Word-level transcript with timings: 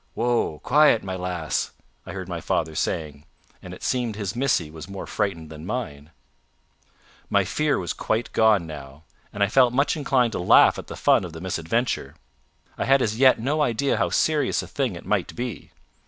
"Woa! 0.15 0.57
Quiet, 0.61 1.03
my 1.03 1.15
lass!" 1.15 1.73
I 2.07 2.13
heard 2.13 2.27
my 2.27 2.41
father 2.41 2.73
saying, 2.73 3.23
and 3.61 3.71
it 3.71 3.83
seemed 3.83 4.15
his 4.15 4.35
Missy 4.35 4.71
was 4.71 4.89
more 4.89 5.05
frightened 5.05 5.51
than 5.51 5.63
mine. 5.63 6.09
My 7.29 7.43
fear 7.45 7.77
was 7.77 7.93
now 7.95 8.03
quite 8.03 8.31
gone, 8.33 8.71
and 8.71 9.43
I 9.43 9.47
felt 9.47 9.73
much 9.73 9.95
inclined 9.95 10.31
to 10.31 10.39
laugh 10.39 10.79
at 10.79 10.87
the 10.87 10.95
fun 10.95 11.23
of 11.23 11.33
the 11.33 11.39
misadventure. 11.39 12.15
I 12.79 12.85
had 12.85 13.03
as 13.03 13.19
yet 13.19 13.39
no 13.39 13.61
idea 13.61 13.93
of 13.93 13.99
how 13.99 14.09
serious 14.09 14.63
a 14.63 14.67
thing 14.67 14.95
it 14.95 15.05
might 15.05 15.35
be. 15.35 15.69